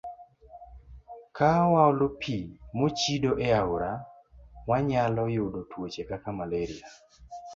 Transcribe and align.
Ka 1.35 1.49
waolo 1.71 2.07
pi 2.21 2.37
mochido 2.77 3.31
e 3.47 3.47
aore, 3.61 3.93
wanyalo 4.69 5.23
yudo 5.35 5.59
tuoche 5.69 6.01
kaka 6.09 6.29
malaria. 6.37 6.87